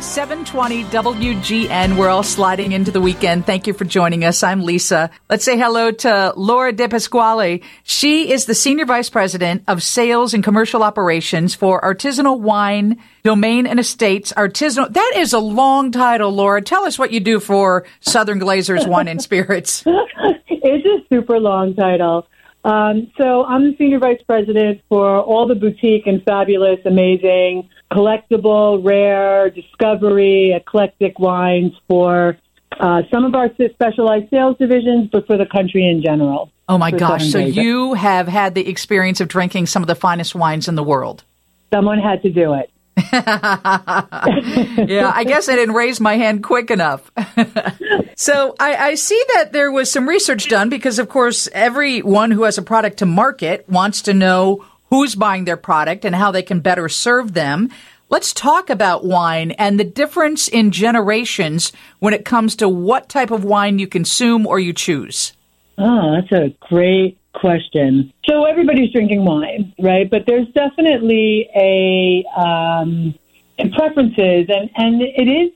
720 0.00 0.84
WGN. 0.84 1.98
We're 1.98 2.08
all 2.08 2.22
sliding 2.22 2.70
into 2.70 2.92
the 2.92 3.00
weekend. 3.00 3.46
Thank 3.46 3.66
you 3.66 3.72
for 3.72 3.84
joining 3.84 4.24
us. 4.24 4.44
I'm 4.44 4.62
Lisa. 4.62 5.10
Let's 5.28 5.44
say 5.44 5.58
hello 5.58 5.90
to 5.90 6.32
Laura 6.36 6.72
DePasquale. 6.72 7.62
She 7.82 8.30
is 8.30 8.46
the 8.46 8.54
Senior 8.54 8.86
Vice 8.86 9.10
President 9.10 9.64
of 9.66 9.82
Sales 9.82 10.34
and 10.34 10.44
Commercial 10.44 10.84
Operations 10.84 11.56
for 11.56 11.80
Artisanal 11.80 12.38
Wine, 12.38 13.02
Domain 13.24 13.66
and 13.66 13.80
Estates. 13.80 14.32
Artisanal. 14.34 14.92
That 14.92 15.12
is 15.16 15.32
a 15.32 15.40
long 15.40 15.90
title, 15.90 16.30
Laura. 16.30 16.62
Tell 16.62 16.84
us 16.84 16.96
what 16.96 17.10
you 17.10 17.18
do 17.18 17.40
for 17.40 17.84
Southern 17.98 18.38
Glazers 18.38 18.86
Wine 18.86 19.08
and 19.08 19.20
Spirits. 19.20 19.82
it's 19.86 20.86
a 20.86 21.14
super 21.14 21.40
long 21.40 21.74
title. 21.74 22.28
Um, 22.64 23.10
so 23.18 23.44
I'm 23.44 23.64
the 23.64 23.76
Senior 23.76 23.98
Vice 23.98 24.22
President 24.26 24.80
for 24.88 25.20
all 25.20 25.48
the 25.48 25.56
boutique 25.56 26.06
and 26.06 26.22
fabulous, 26.22 26.78
amazing 26.84 27.68
collectible, 27.90 28.84
rare, 28.84 29.50
discovery, 29.50 30.52
eclectic 30.52 31.18
wines 31.18 31.72
for 31.88 32.36
uh, 32.78 33.02
some 33.10 33.24
of 33.24 33.34
our 33.34 33.48
specialized 33.72 34.30
sales 34.30 34.56
divisions, 34.58 35.08
but 35.10 35.26
for 35.26 35.36
the 35.36 35.46
country 35.46 35.88
in 35.88 36.02
general. 36.02 36.50
Oh 36.68 36.76
my 36.76 36.90
gosh. 36.90 37.30
So 37.30 37.38
you 37.38 37.94
have 37.94 38.28
had 38.28 38.54
the 38.54 38.68
experience 38.68 39.20
of 39.20 39.28
drinking 39.28 39.66
some 39.66 39.82
of 39.82 39.86
the 39.86 39.94
finest 39.94 40.34
wines 40.34 40.68
in 40.68 40.74
the 40.74 40.82
world. 40.82 41.24
Someone 41.72 41.98
had 41.98 42.22
to 42.22 42.30
do 42.30 42.54
it. 42.54 42.70
yeah, 43.12 45.12
I 45.14 45.24
guess 45.26 45.48
I 45.48 45.54
didn't 45.54 45.74
raise 45.74 46.00
my 46.00 46.16
hand 46.16 46.42
quick 46.42 46.70
enough. 46.70 47.10
so 48.16 48.56
I, 48.58 48.76
I, 48.76 48.94
see 48.96 49.22
that 49.34 49.52
there 49.52 49.70
was 49.70 49.90
some 49.90 50.08
research 50.08 50.48
done 50.48 50.68
because, 50.68 50.98
of 50.98 51.08
course, 51.08 51.48
everyone 51.52 52.32
who 52.32 52.42
has 52.42 52.58
a 52.58 52.62
product 52.62 52.98
to 52.98 53.06
market 53.06 53.68
wants 53.68 54.02
to 54.02 54.14
know 54.14 54.64
who's 54.90 55.14
buying 55.14 55.44
their 55.44 55.56
product 55.56 56.04
and 56.04 56.14
how 56.14 56.30
they 56.30 56.42
can 56.42 56.60
better 56.60 56.88
serve 56.88 57.34
them. 57.34 57.70
Let's 58.10 58.32
talk 58.32 58.70
about 58.70 59.04
wine 59.04 59.50
and 59.52 59.78
the 59.78 59.84
difference 59.84 60.48
in 60.48 60.70
generations 60.70 61.72
when 61.98 62.14
it 62.14 62.24
comes 62.24 62.56
to 62.56 62.68
what 62.68 63.08
type 63.08 63.30
of 63.30 63.44
wine 63.44 63.78
you 63.78 63.86
consume 63.86 64.46
or 64.46 64.58
you 64.58 64.72
choose. 64.72 65.34
Oh, 65.76 66.14
that's 66.14 66.32
a 66.32 66.54
great 66.68 67.18
question. 67.34 68.12
So 68.26 68.44
everybody's 68.44 68.90
drinking 68.92 69.24
wine, 69.24 69.74
right? 69.78 70.08
But 70.10 70.24
there's 70.26 70.48
definitely 70.48 71.48
a 71.54 72.24
um, 72.36 73.14
preferences, 73.72 74.46
and 74.48 74.70
and 74.76 75.02
it 75.02 75.28
is 75.28 75.52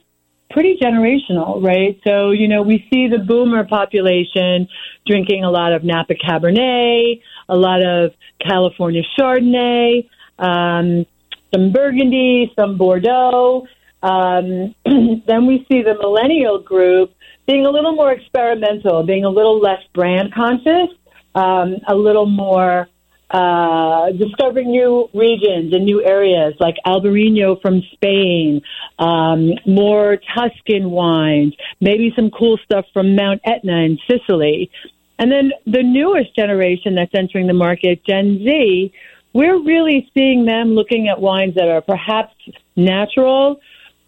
pretty 0.53 0.77
generational, 0.81 1.61
right? 1.61 1.99
So 2.05 2.31
you 2.31 2.47
know 2.47 2.61
we 2.61 2.87
see 2.91 3.07
the 3.07 3.17
boomer 3.17 3.65
population 3.65 4.67
drinking 5.05 5.43
a 5.43 5.49
lot 5.49 5.73
of 5.73 5.83
Napa 5.83 6.13
Cabernet, 6.13 7.21
a 7.49 7.55
lot 7.55 7.85
of 7.85 8.11
California 8.39 9.01
Chardonnay, 9.17 10.07
um, 10.39 11.05
some 11.53 11.71
Burgundy, 11.73 12.53
some 12.57 12.77
Bordeaux. 12.77 13.67
Um, 14.01 14.75
then 14.85 15.45
we 15.47 15.65
see 15.69 15.81
the 15.81 15.95
millennial 15.99 16.59
group 16.59 17.13
being 17.47 17.65
a 17.65 17.69
little 17.69 17.93
more 17.93 18.11
experimental, 18.11 19.03
being 19.03 19.25
a 19.25 19.29
little 19.29 19.59
less 19.59 19.81
brand 19.93 20.33
conscious, 20.33 20.89
um, 21.35 21.75
a 21.87 21.95
little 21.95 22.25
more 22.25 22.87
uh, 23.33 24.11
discovering 24.11 24.69
new 24.69 25.09
regions 25.13 25.73
and 25.73 25.85
new 25.85 26.03
areas 26.05 26.53
like 26.59 26.75
Albarino 26.85 27.59
from 27.61 27.81
Spain, 27.93 28.61
um, 28.99 29.53
more 29.65 30.17
Tuscan 30.37 30.91
wines, 30.91 31.55
maybe 31.81 32.13
some 32.15 32.29
cool 32.29 32.59
stuff 32.63 32.85
from 32.93 33.15
Mount 33.15 33.41
Etna 33.43 33.77
in 33.77 33.97
Sicily. 34.07 34.69
And 35.17 35.31
then 35.31 35.51
the 35.65 35.81
newest 35.81 36.35
generation 36.35 36.95
that's 36.95 37.13
entering 37.15 37.47
the 37.47 37.53
market, 37.53 38.05
Gen 38.05 38.39
Z, 38.43 38.93
we're 39.33 39.59
really 39.63 40.09
seeing 40.13 40.45
them 40.45 40.75
looking 40.75 41.07
at 41.07 41.19
wines 41.19 41.55
that 41.55 41.67
are 41.67 41.81
perhaps 41.81 42.35
natural, 42.75 43.59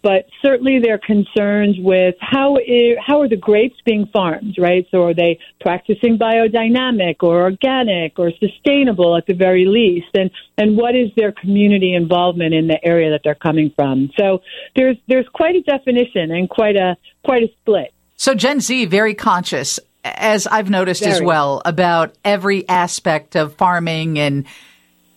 but 0.06 0.26
certainly 0.40 0.78
there 0.78 0.94
are 0.94 0.98
concerns 0.98 1.74
with 1.80 2.14
how 2.20 2.58
is, 2.58 2.96
how 3.04 3.22
are 3.22 3.28
the 3.28 3.36
grapes 3.36 3.74
being 3.84 4.08
farmed, 4.12 4.54
right? 4.56 4.86
So 4.92 5.02
are 5.02 5.14
they 5.14 5.40
practicing 5.60 6.16
biodynamic 6.16 7.16
or 7.22 7.42
organic 7.42 8.16
or 8.16 8.30
sustainable 8.38 9.16
at 9.16 9.26
the 9.26 9.34
very 9.34 9.66
least, 9.66 10.06
and 10.14 10.30
and 10.58 10.76
what 10.76 10.94
is 10.94 11.10
their 11.16 11.32
community 11.32 11.92
involvement 11.92 12.54
in 12.54 12.68
the 12.68 12.78
area 12.84 13.10
that 13.10 13.22
they're 13.24 13.34
coming 13.34 13.72
from? 13.74 14.12
So 14.16 14.42
there's 14.76 14.96
there's 15.08 15.26
quite 15.34 15.56
a 15.56 15.62
definition 15.62 16.30
and 16.30 16.48
quite 16.48 16.76
a 16.76 16.96
quite 17.24 17.42
a 17.42 17.48
split. 17.60 17.92
So 18.14 18.36
Gen 18.36 18.60
Z 18.60 18.84
very 18.84 19.14
conscious 19.14 19.80
as 20.04 20.46
I've 20.46 20.70
noticed 20.70 21.02
Very. 21.02 21.16
as 21.16 21.20
well, 21.20 21.62
about 21.64 22.14
every 22.24 22.68
aspect 22.68 23.34
of 23.34 23.56
farming 23.56 24.20
and 24.20 24.46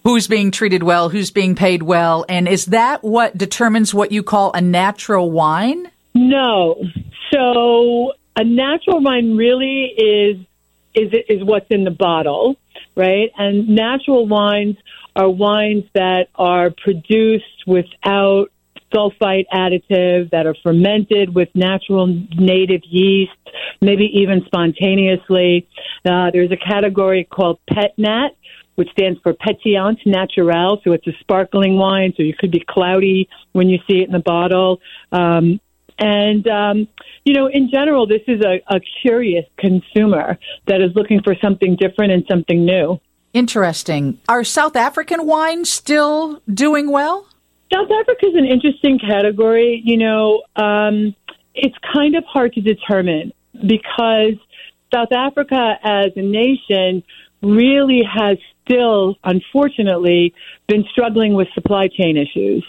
who's 0.04 0.28
being 0.28 0.52
treated 0.52 0.84
well, 0.84 1.10
who's 1.10 1.32
being 1.32 1.56
paid 1.56 1.84
well. 1.84 2.26
And 2.30 2.48
is 2.48 2.66
that 2.66 3.04
what 3.04 3.38
determines 3.38 3.94
what 3.94 4.12
you 4.12 4.24
call 4.24 4.52
a 4.54 4.62
natural 4.62 5.32
wine? 5.32 5.92
No. 6.16 6.82
So 7.32 8.14
a 8.36 8.44
natural 8.44 9.02
wine 9.02 9.36
really 9.36 9.86
is 9.86 10.38
is 10.96 11.14
is 11.28 11.44
what's 11.44 11.68
in 11.70 11.84
the 11.84 11.92
bottle, 11.92 12.56
right? 12.96 13.32
And 13.38 13.70
natural 13.70 14.28
wines 14.28 14.78
are 15.16 15.30
wines 15.30 15.84
that 15.94 16.28
are 16.36 16.72
produced 16.72 17.68
without 17.68 18.48
sulfite 18.94 19.46
additive 19.54 20.32
that 20.32 20.48
are 20.48 20.56
fermented 20.64 21.36
with 21.36 21.50
natural 21.54 22.08
native 22.08 22.82
yeast, 22.86 23.32
maybe 23.82 24.10
even 24.14 24.44
spontaneously. 24.46 25.68
Uh, 26.06 26.32
there's 26.32 26.52
a 26.52 26.58
category 26.58 27.24
called 27.24 27.60
pet 27.70 27.94
nat, 27.98 28.30
which 28.80 28.90
stands 28.92 29.20
for 29.22 29.34
Pétillant 29.34 29.98
Naturel. 30.06 30.80
So 30.86 30.94
it's 30.94 31.06
a 31.06 31.12
sparkling 31.20 31.78
wine, 31.78 32.14
so 32.16 32.24
you 32.24 32.34
could 32.34 32.50
be 32.50 32.64
cloudy 32.66 33.28
when 33.52 33.68
you 33.68 33.78
see 33.86 33.98
it 34.00 34.06
in 34.06 34.14
the 34.14 34.20
bottle. 34.20 34.80
Um, 35.12 35.60
and, 36.00 36.48
um, 36.48 36.88
you 37.26 37.34
know, 37.34 37.48
in 37.48 37.70
general, 37.70 38.08
this 38.08 38.22
is 38.26 38.40
a, 38.42 38.62
a 38.74 38.80
curious 39.02 39.44
consumer 39.58 40.40
that 40.68 40.80
is 40.80 40.92
looking 40.96 41.22
for 41.22 41.36
something 41.44 41.76
different 41.76 42.14
and 42.14 42.24
something 42.32 42.66
new. 42.66 43.02
Interesting. 43.34 44.18
Are 44.30 44.46
South 44.46 44.78
African 44.78 45.28
wines 45.28 45.70
still 45.70 46.42
doing 46.52 46.90
well? 46.90 47.28
South 47.74 47.92
Africa 47.92 48.28
is 48.28 48.36
an 48.36 48.46
interesting 48.46 48.98
category. 48.98 49.82
You 49.84 49.98
know, 49.98 50.44
um, 50.56 51.14
it's 51.54 51.76
kind 51.94 52.16
of 52.16 52.24
hard 52.24 52.54
to 52.54 52.62
determine 52.62 53.34
because 53.68 54.36
South 54.94 55.12
Africa 55.12 55.78
as 55.84 56.14
a 56.16 56.22
nation 56.22 57.04
really 57.42 58.02
has 58.04 58.38
still, 58.70 59.16
unfortunately, 59.24 60.34
been 60.68 60.86
struggling 60.92 61.34
with 61.34 61.48
supply 61.54 61.88
chain 61.88 62.18
issues. 62.18 62.66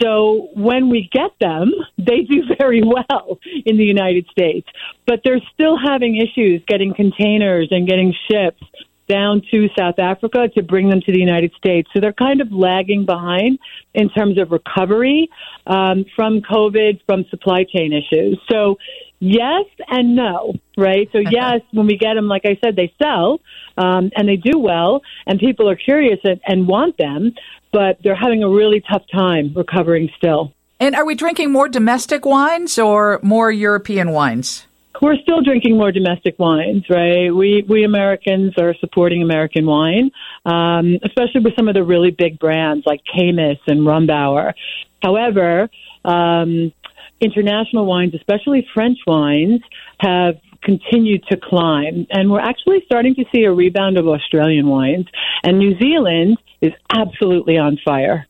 So 0.00 0.48
when 0.54 0.88
we 0.88 1.08
get 1.12 1.32
them, 1.40 1.72
they 1.96 2.22
do 2.22 2.42
very 2.58 2.82
well 2.82 3.38
in 3.64 3.76
the 3.76 3.84
United 3.84 4.26
States, 4.30 4.68
but 5.06 5.20
they're 5.24 5.42
still 5.54 5.76
having 5.76 6.16
issues 6.16 6.62
getting 6.66 6.94
containers 6.94 7.68
and 7.70 7.86
getting 7.86 8.14
ships 8.30 8.62
down 9.08 9.42
to 9.50 9.68
South 9.76 9.98
Africa 9.98 10.48
to 10.54 10.62
bring 10.62 10.90
them 10.90 11.00
to 11.00 11.12
the 11.12 11.18
United 11.18 11.52
States. 11.56 11.88
So 11.94 12.00
they're 12.00 12.12
kind 12.12 12.40
of 12.40 12.52
lagging 12.52 13.06
behind 13.06 13.58
in 13.94 14.10
terms 14.10 14.38
of 14.38 14.50
recovery 14.50 15.30
um, 15.66 16.04
from 16.14 16.42
COVID, 16.42 17.00
from 17.06 17.24
supply 17.30 17.64
chain 17.64 17.92
issues. 17.92 18.38
So 18.50 18.76
yes 19.20 19.64
and 19.88 20.16
no, 20.16 20.54
right? 20.76 21.08
So 21.12 21.18
yes, 21.18 21.60
when 21.72 21.86
we 21.86 21.96
get 21.96 22.14
them, 22.14 22.28
like 22.28 22.42
I 22.44 22.58
said, 22.64 22.76
they 22.76 22.92
sell 23.02 23.40
um, 23.76 24.10
and 24.16 24.28
they 24.28 24.36
do 24.36 24.58
well, 24.58 25.02
and 25.26 25.38
people 25.38 25.68
are 25.68 25.76
curious 25.76 26.18
and, 26.24 26.40
and 26.46 26.66
want 26.66 26.96
them, 26.98 27.32
but 27.72 27.98
they're 28.02 28.16
having 28.16 28.42
a 28.42 28.48
really 28.48 28.82
tough 28.90 29.02
time 29.12 29.52
recovering 29.54 30.08
still. 30.16 30.52
And 30.80 30.94
are 30.94 31.04
we 31.04 31.14
drinking 31.14 31.50
more 31.50 31.68
domestic 31.68 32.24
wines 32.24 32.78
or 32.78 33.18
more 33.22 33.50
European 33.50 34.10
wines? 34.10 34.66
we're 35.00 35.16
still 35.16 35.42
drinking 35.42 35.76
more 35.76 35.92
domestic 35.92 36.38
wines, 36.38 36.84
right? 36.90 37.30
We 37.34 37.64
we 37.68 37.84
Americans 37.84 38.54
are 38.58 38.74
supporting 38.80 39.22
American 39.22 39.66
wine, 39.66 40.10
um, 40.44 40.98
especially 41.04 41.42
with 41.42 41.54
some 41.56 41.68
of 41.68 41.74
the 41.74 41.84
really 41.84 42.10
big 42.10 42.38
brands 42.38 42.84
like 42.86 43.00
Caymus 43.04 43.58
and 43.66 43.80
Rombauer. 43.80 44.54
However, 45.02 45.68
um, 46.04 46.72
international 47.20 47.86
wines, 47.86 48.14
especially 48.14 48.66
French 48.74 48.98
wines, 49.06 49.60
have 50.00 50.34
continued 50.62 51.24
to 51.30 51.36
climb, 51.36 52.06
and 52.10 52.30
we're 52.30 52.40
actually 52.40 52.82
starting 52.84 53.14
to 53.14 53.24
see 53.32 53.44
a 53.44 53.52
rebound 53.52 53.96
of 53.96 54.06
Australian 54.06 54.66
wines. 54.66 55.06
And 55.42 55.58
New 55.58 55.78
Zealand 55.78 56.38
is 56.60 56.72
absolutely 56.90 57.56
on 57.56 57.78
fire. 57.84 58.26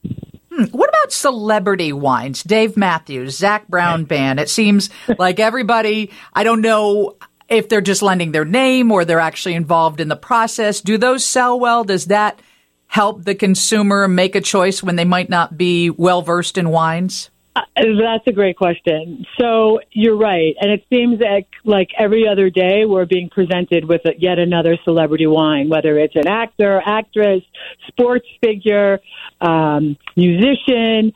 Hmm. 0.53 0.65
What 0.65 0.89
about 0.89 1.12
celebrity 1.12 1.93
wines? 1.93 2.43
Dave 2.43 2.77
Matthews, 2.77 3.37
Zac 3.37 3.69
Brown 3.69 4.05
Band. 4.05 4.41
It 4.41 4.51
seems 4.51 4.91
like 5.19 5.41
everybody, 5.41 6.11
I 6.33 6.45
don't 6.45 6.61
know 6.61 7.17
if 7.49 7.69
they're 7.69 7.81
just 7.81 8.03
lending 8.03 8.33
their 8.33 8.45
name 8.45 8.93
or 8.93 9.05
they're 9.05 9.21
actually 9.21 9.55
involved 9.55 10.01
in 10.01 10.09
the 10.09 10.17
process. 10.17 10.81
Do 10.81 10.99
those 10.99 11.25
sell 11.25 11.59
well? 11.59 11.85
Does 11.85 12.07
that 12.07 12.41
help 12.87 13.25
the 13.25 13.35
consumer 13.35 14.09
make 14.09 14.35
a 14.35 14.41
choice 14.41 14.83
when 14.83 14.97
they 14.97 15.05
might 15.05 15.31
not 15.31 15.57
be 15.57 15.91
well 15.91 16.23
versed 16.23 16.59
in 16.59 16.71
wines? 16.71 17.31
Uh, 17.56 17.62
that's 17.77 18.27
a 18.27 18.33
great 18.33 18.56
question. 18.56 19.27
So 19.39 19.81
you're 19.91 20.17
right, 20.17 20.55
and 20.61 20.71
it 20.71 20.85
seems 20.91 21.19
that 21.21 21.45
like 21.65 21.91
every 21.99 22.29
other 22.29 22.50
day 22.50 22.85
we're 22.85 23.06
being 23.06 23.31
presented 23.31 23.85
with 23.85 24.05
a, 24.05 24.15
yet 24.19 24.39
another 24.39 24.77
celebrity 24.85 25.27
wine, 25.27 25.69
whether 25.69 25.99
it's 25.99 26.15
an 26.15 26.29
actor, 26.29 26.81
actress, 26.85 27.43
sports 27.89 28.27
figure, 28.41 29.00
um, 29.41 29.97
musician. 30.17 31.12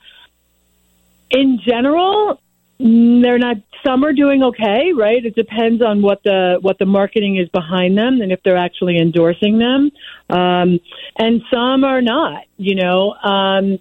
in 1.31 1.61
general, 1.67 2.41
they're 2.79 3.39
not. 3.39 3.57
Some 3.85 4.05
are 4.05 4.13
doing 4.13 4.45
okay, 4.45 4.93
right? 4.93 5.25
It 5.25 5.35
depends 5.35 5.83
on 5.83 6.03
what 6.03 6.23
the 6.23 6.59
what 6.61 6.79
the 6.79 6.87
marketing 6.87 7.37
is 7.37 7.49
behind 7.49 7.99
them 7.99 8.21
and 8.21 8.31
if 8.31 8.43
they're 8.45 8.57
actually 8.57 8.99
endorsing 8.99 9.59
them. 9.59 9.91
Um, 10.31 10.79
and 11.17 11.43
some 11.53 11.85
are 11.85 12.01
not. 12.01 12.45
You 12.57 12.77
know, 12.77 13.13
um, 13.13 13.79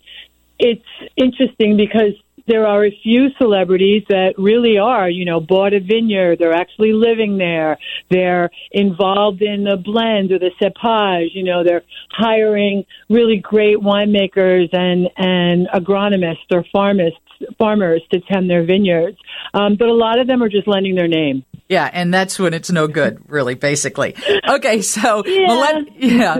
it's 0.57 0.85
interesting 1.15 1.77
because 1.77 2.13
there 2.47 2.65
are 2.67 2.85
a 2.85 2.99
few 3.03 3.29
celebrities 3.37 4.03
that 4.09 4.33
really 4.37 4.77
are, 4.77 5.09
you 5.09 5.25
know, 5.25 5.39
bought 5.39 5.73
a 5.73 5.79
vineyard. 5.79 6.39
They're 6.39 6.53
actually 6.53 6.93
living 6.93 7.37
there. 7.37 7.77
They're 8.09 8.49
involved 8.71 9.41
in 9.41 9.63
the 9.63 9.77
blend 9.77 10.31
or 10.31 10.39
the 10.39 10.51
cepage. 10.61 11.29
You 11.33 11.43
know, 11.43 11.63
they're 11.63 11.83
hiring 12.09 12.85
really 13.09 13.37
great 13.37 13.77
winemakers 13.77 14.69
and 14.73 15.09
and 15.17 15.67
agronomists 15.73 16.51
or 16.51 16.65
farmists 16.73 17.20
farmers 17.57 18.01
to 18.11 18.19
tend 18.21 18.49
their 18.49 18.63
vineyards. 18.63 19.17
Um, 19.53 19.75
but 19.77 19.87
a 19.87 19.93
lot 19.93 20.19
of 20.19 20.27
them 20.27 20.41
are 20.41 20.49
just 20.49 20.67
lending 20.67 20.95
their 20.95 21.07
name. 21.07 21.43
Yeah, 21.67 21.89
and 21.91 22.13
that's 22.13 22.37
when 22.37 22.53
it's 22.53 22.69
no 22.69 22.87
good, 22.87 23.21
really, 23.27 23.55
basically. 23.55 24.15
Okay, 24.49 24.81
so 24.81 25.23
yeah, 25.25 25.81
yeah. 25.95 26.37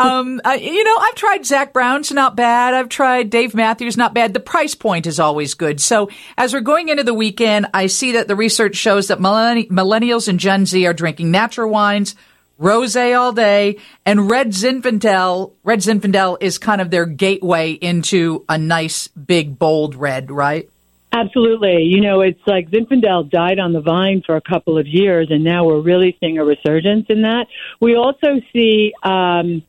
Um, 0.00 0.40
uh, 0.44 0.52
you 0.52 0.82
know, 0.82 0.96
I've 0.96 1.14
tried 1.14 1.46
Zac 1.46 1.72
Brown's 1.72 2.10
not 2.10 2.34
bad. 2.34 2.74
I've 2.74 2.88
tried 2.88 3.30
Dave 3.30 3.54
Matthews, 3.54 3.96
not 3.96 4.12
bad. 4.12 4.34
The 4.34 4.40
price 4.40 4.74
point 4.74 5.06
is 5.06 5.20
always 5.20 5.54
good. 5.54 5.80
So 5.80 6.08
as 6.36 6.52
we're 6.52 6.60
going 6.60 6.88
into 6.88 7.04
the 7.04 7.14
weekend, 7.14 7.66
I 7.72 7.86
see 7.86 8.12
that 8.12 8.26
the 8.26 8.34
research 8.34 8.74
shows 8.74 9.08
that 9.08 9.18
millenn- 9.20 9.68
millennials 9.68 10.26
and 10.26 10.40
Gen 10.40 10.66
Z 10.66 10.84
are 10.86 10.94
drinking 10.94 11.30
natural 11.30 11.70
wines, 11.70 12.16
rosé 12.60 13.18
all 13.18 13.32
day, 13.32 13.78
and 14.04 14.30
red 14.30 14.48
Zinfandel. 14.48 15.52
Red 15.62 15.80
Zinfandel 15.80 16.38
is 16.40 16.58
kind 16.58 16.80
of 16.80 16.90
their 16.90 17.06
gateway 17.06 17.72
into 17.72 18.44
a 18.48 18.58
nice, 18.58 19.08
big, 19.08 19.58
bold 19.58 19.94
red, 19.94 20.30
right? 20.30 20.68
Absolutely. 21.14 21.84
You 21.84 22.00
know, 22.00 22.22
it's 22.22 22.40
like 22.44 22.70
Zinfandel 22.70 23.30
died 23.30 23.60
on 23.60 23.72
the 23.72 23.80
vine 23.80 24.22
for 24.26 24.34
a 24.34 24.40
couple 24.40 24.76
of 24.76 24.88
years, 24.88 25.28
and 25.30 25.44
now 25.44 25.64
we're 25.64 25.80
really 25.80 26.16
seeing 26.18 26.38
a 26.38 26.44
resurgence 26.44 27.06
in 27.08 27.22
that. 27.22 27.46
We 27.80 27.94
also 27.94 28.40
see 28.52 28.92
um, 29.04 29.62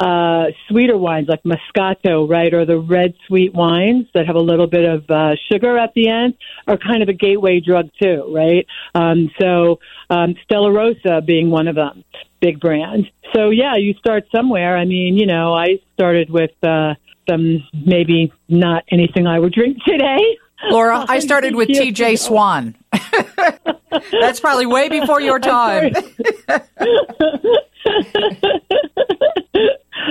uh, 0.00 0.46
sweeter 0.68 0.96
wines 0.96 1.28
like 1.28 1.42
Moscato, 1.42 2.28
right, 2.28 2.52
or 2.54 2.64
the 2.64 2.78
red 2.78 3.14
sweet 3.26 3.52
wines 3.52 4.06
that 4.14 4.26
have 4.26 4.36
a 4.36 4.40
little 4.40 4.66
bit 4.66 4.84
of 4.84 5.10
uh, 5.10 5.34
sugar 5.50 5.76
at 5.76 5.92
the 5.94 6.08
end 6.08 6.34
are 6.66 6.76
kind 6.76 7.02
of 7.02 7.08
a 7.08 7.12
gateway 7.12 7.60
drug 7.60 7.90
too, 8.00 8.32
right? 8.34 8.66
Um, 8.94 9.30
so 9.40 9.80
um, 10.10 10.36
Stella 10.44 10.70
Rosa 10.70 11.20
being 11.26 11.50
one 11.50 11.66
of 11.68 11.74
them, 11.74 12.04
big 12.40 12.60
brand. 12.60 13.10
So 13.34 13.50
yeah, 13.50 13.76
you 13.76 13.94
start 13.94 14.24
somewhere. 14.34 14.76
I 14.76 14.84
mean, 14.84 15.16
you 15.16 15.26
know, 15.26 15.52
I 15.52 15.80
started 15.94 16.30
with 16.30 16.52
uh, 16.62 16.94
some 17.28 17.64
maybe 17.84 18.32
not 18.48 18.84
anything 18.90 19.26
I 19.26 19.38
would 19.38 19.52
drink 19.52 19.78
today. 19.86 20.38
Laura, 20.70 21.04
I 21.08 21.18
started 21.18 21.54
with 21.54 21.68
TJ 21.68 22.18
Swann. 22.18 22.76
That's 24.20 24.40
probably 24.40 24.66
way 24.66 24.88
before 24.88 25.20
your 25.20 25.38
time. 25.38 25.92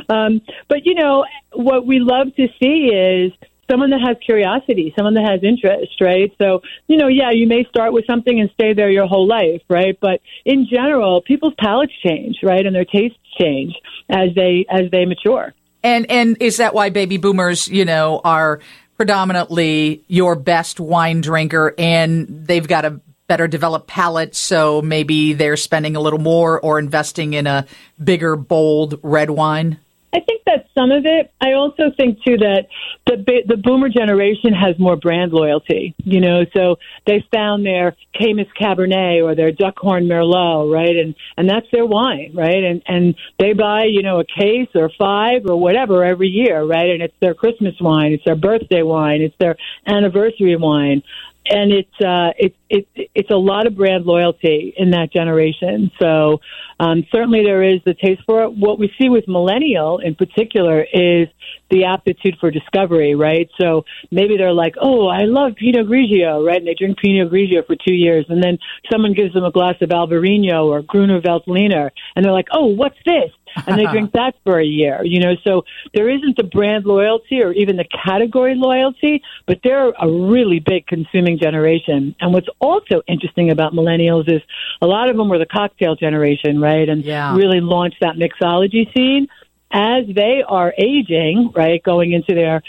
Um, 0.09 0.41
but 0.67 0.85
you 0.85 0.95
know, 0.95 1.25
what 1.53 1.85
we 1.85 1.99
love 1.99 2.35
to 2.35 2.47
see 2.61 2.91
is 2.93 3.31
someone 3.69 3.89
that 3.89 4.01
has 4.05 4.17
curiosity, 4.25 4.93
someone 4.95 5.13
that 5.15 5.29
has 5.29 5.43
interest, 5.43 5.99
right? 5.99 6.31
So, 6.37 6.61
you 6.87 6.97
know, 6.97 7.07
yeah, 7.07 7.31
you 7.31 7.47
may 7.47 7.65
start 7.65 7.93
with 7.93 8.05
something 8.07 8.39
and 8.39 8.49
stay 8.51 8.73
there 8.73 8.89
your 8.89 9.07
whole 9.07 9.27
life, 9.27 9.61
right? 9.69 9.97
But 9.99 10.21
in 10.45 10.67
general, 10.71 11.21
people's 11.21 11.53
palates 11.59 11.93
change, 12.05 12.37
right? 12.43 12.65
And 12.65 12.75
their 12.75 12.85
tastes 12.85 13.17
change 13.37 13.73
as 14.09 14.29
they 14.35 14.65
as 14.69 14.89
they 14.91 15.05
mature. 15.05 15.53
And 15.83 16.09
and 16.09 16.37
is 16.39 16.57
that 16.57 16.73
why 16.73 16.89
baby 16.89 17.17
boomers, 17.17 17.67
you 17.67 17.85
know, 17.85 18.21
are 18.23 18.59
predominantly 18.95 20.03
your 20.07 20.35
best 20.35 20.79
wine 20.79 21.21
drinker 21.21 21.75
and 21.77 22.27
they've 22.47 22.67
got 22.67 22.83
a 22.83 22.99
better 23.27 23.47
developed 23.47 23.87
palate, 23.87 24.35
so 24.35 24.81
maybe 24.81 25.33
they're 25.33 25.57
spending 25.57 25.95
a 25.95 25.99
little 25.99 26.19
more 26.19 26.59
or 26.59 26.79
investing 26.79 27.33
in 27.33 27.45
a 27.45 27.65
bigger, 28.01 28.35
bold 28.35 28.99
red 29.03 29.29
wine? 29.29 29.79
I 30.13 30.21
think 30.21 30.43
that's 30.45 30.67
some 30.73 30.91
of 30.91 31.05
it. 31.05 31.31
I 31.41 31.53
also 31.53 31.91
think 31.95 32.23
too 32.23 32.37
that 32.37 32.67
the 33.05 33.43
the 33.45 33.57
boomer 33.57 33.89
generation 33.89 34.53
has 34.53 34.79
more 34.79 34.95
brand 34.95 35.33
loyalty. 35.33 35.95
You 35.97 36.21
know, 36.21 36.45
so 36.55 36.77
they 37.05 37.25
found 37.33 37.65
their 37.65 37.95
Caymus 38.13 38.47
Cabernet 38.59 39.21
or 39.23 39.35
their 39.35 39.51
Duckhorn 39.51 40.07
Merlot, 40.07 40.71
right? 40.71 40.95
And 40.95 41.13
and 41.35 41.49
that's 41.49 41.67
their 41.73 41.85
wine, 41.85 42.31
right? 42.33 42.63
And 42.63 42.81
and 42.87 43.15
they 43.37 43.53
buy 43.53 43.85
you 43.85 44.01
know 44.01 44.21
a 44.21 44.25
case 44.25 44.69
or 44.75 44.89
five 44.97 45.45
or 45.45 45.59
whatever 45.59 46.05
every 46.05 46.29
year, 46.29 46.63
right? 46.63 46.89
And 46.89 47.01
it's 47.01 47.15
their 47.19 47.33
Christmas 47.33 47.75
wine, 47.81 48.13
it's 48.13 48.23
their 48.23 48.35
birthday 48.35 48.83
wine, 48.83 49.21
it's 49.21 49.35
their 49.39 49.57
anniversary 49.85 50.55
wine 50.55 51.03
and 51.49 51.71
it's 51.71 52.01
uh, 52.01 52.31
it's 52.37 52.55
it, 52.69 52.87
it's 53.15 53.29
a 53.31 53.37
lot 53.37 53.67
of 53.67 53.75
brand 53.75 54.05
loyalty 54.05 54.73
in 54.77 54.91
that 54.91 55.11
generation. 55.11 55.91
So 55.99 56.39
um, 56.79 57.05
certainly 57.11 57.43
there 57.43 57.63
is 57.63 57.79
the 57.85 57.93
taste 57.93 58.21
for 58.25 58.43
it. 58.43 58.51
What 58.51 58.79
we 58.79 58.91
see 58.99 59.09
with 59.09 59.27
millennial 59.27 59.99
in 59.99 60.15
particular 60.15 60.81
is 60.81 61.27
the 61.69 61.85
aptitude 61.85 62.37
for 62.39 62.51
discovery, 62.51 63.15
right? 63.15 63.49
So 63.59 63.85
maybe 64.11 64.37
they're 64.37 64.53
like, 64.53 64.75
oh, 64.81 65.07
I 65.07 65.23
love 65.23 65.53
Pinot 65.55 65.87
Grigio, 65.87 66.45
right? 66.45 66.57
And 66.57 66.67
they 66.67 66.75
drink 66.75 66.97
Pinot 66.99 67.31
Grigio 67.31 67.65
for 67.65 67.75
two 67.75 67.93
years, 67.93 68.25
and 68.29 68.43
then 68.43 68.57
someone 68.91 69.13
gives 69.13 69.33
them 69.33 69.43
a 69.43 69.51
glass 69.51 69.75
of 69.81 69.89
Albarino 69.89 70.65
or 70.65 70.81
Gruner 70.81 71.21
Veltliner, 71.21 71.89
and 72.15 72.23
they're 72.23 72.33
like, 72.33 72.47
oh, 72.51 72.67
what's 72.67 72.97
this? 73.05 73.31
And 73.65 73.79
they 73.79 73.85
drink 73.85 74.11
that 74.13 74.35
for 74.43 74.59
a 74.59 74.65
year. 74.65 75.01
You 75.03 75.19
know, 75.19 75.35
so 75.43 75.63
there 75.93 76.09
isn't 76.09 76.37
the 76.37 76.43
brand 76.43 76.85
loyalty 76.85 77.41
or 77.41 77.51
even 77.53 77.77
the 77.77 77.85
category 78.05 78.55
loyalty, 78.55 79.23
but 79.45 79.59
they're 79.63 79.89
a 79.89 80.09
really 80.09 80.59
big 80.59 80.87
consuming 80.87 81.39
generation. 81.39 82.15
And 82.19 82.33
what's 82.33 82.49
also 82.59 83.01
interesting 83.07 83.49
about 83.51 83.73
millennials 83.73 84.31
is 84.31 84.41
a 84.81 84.87
lot 84.87 85.09
of 85.09 85.17
them 85.17 85.29
were 85.29 85.39
the 85.39 85.45
cocktail 85.45 85.95
generation, 85.95 86.59
right? 86.59 86.87
And 86.87 87.03
yeah. 87.03 87.35
really 87.35 87.61
launched 87.61 87.97
that 88.01 88.15
mixology 88.15 88.93
scene. 88.93 89.27
As 89.69 90.05
they 90.07 90.43
are 90.47 90.73
aging, 90.77 91.51
right, 91.53 91.83
going 91.83 92.13
into 92.13 92.33
their 92.33 92.63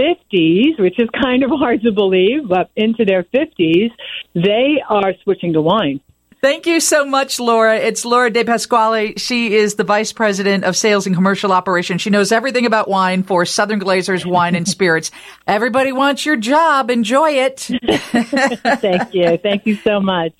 50s, 0.00 0.78
which 0.78 0.98
is 0.98 1.08
kind 1.10 1.42
of 1.42 1.50
hard 1.50 1.82
to 1.82 1.92
believe, 1.92 2.48
but 2.48 2.70
into 2.76 3.04
their 3.04 3.22
50s, 3.24 3.90
they 4.34 4.82
are 4.88 5.14
switching 5.22 5.52
to 5.52 5.62
wine. 5.62 6.00
Thank 6.40 6.66
you 6.66 6.80
so 6.80 7.04
much, 7.04 7.38
Laura. 7.38 7.76
It's 7.76 8.06
Laura 8.06 8.30
DePasquale. 8.30 9.18
She 9.18 9.54
is 9.54 9.74
the 9.74 9.84
Vice 9.84 10.12
President 10.12 10.64
of 10.64 10.74
Sales 10.74 11.06
and 11.06 11.14
Commercial 11.14 11.52
Operations. 11.52 12.00
She 12.00 12.08
knows 12.08 12.32
everything 12.32 12.64
about 12.64 12.88
wine 12.88 13.24
for 13.24 13.44
Southern 13.44 13.78
Glazers 13.78 14.24
Wine 14.24 14.54
and 14.54 14.66
Spirits. 14.66 15.10
Everybody 15.46 15.92
wants 15.92 16.24
your 16.24 16.36
job. 16.36 16.90
Enjoy 16.90 17.30
it. 17.32 17.58
Thank 18.80 19.14
you. 19.14 19.36
Thank 19.36 19.66
you 19.66 19.76
so 19.76 20.00
much. 20.00 20.32